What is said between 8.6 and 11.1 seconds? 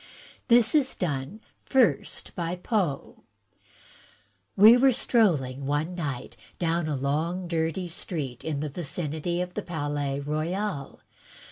the vicinity of the Palais Royal.